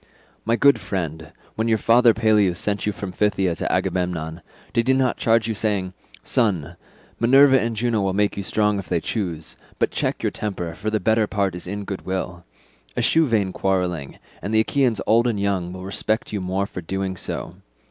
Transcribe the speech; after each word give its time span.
"My 0.45 0.55
good 0.55 0.79
friend, 0.81 1.31
when 1.53 1.67
your 1.67 1.77
father 1.77 2.15
Peleus 2.15 2.57
sent 2.59 2.87
you 2.87 2.91
from 2.91 3.11
Phthia 3.11 3.53
to 3.57 3.71
Agamemnon, 3.71 4.41
did 4.73 4.87
he 4.87 4.95
not 4.95 5.17
charge 5.17 5.47
you 5.47 5.53
saying, 5.53 5.93
'Son, 6.23 6.75
Minerva 7.19 7.61
and 7.61 7.75
Juno 7.75 8.01
will 8.01 8.11
make 8.13 8.35
you 8.35 8.41
strong 8.41 8.79
if 8.79 8.89
they 8.89 8.99
choose, 8.99 9.55
but 9.77 9.91
check 9.91 10.23
your 10.23 10.31
high 10.33 10.39
temper, 10.39 10.73
for 10.73 10.89
the 10.89 10.99
better 10.99 11.27
part 11.27 11.53
is 11.53 11.67
in 11.67 11.83
goodwill. 11.83 12.45
Eschew 12.97 13.27
vain 13.27 13.53
quarrelling, 13.53 14.17
and 14.41 14.55
the 14.55 14.61
Achaeans 14.61 15.01
old 15.05 15.27
and 15.27 15.39
young 15.39 15.71
will 15.71 15.83
respect 15.83 16.33
you 16.33 16.41
more 16.41 16.65
for 16.65 16.81
doing 16.81 17.15
so. 17.15 17.57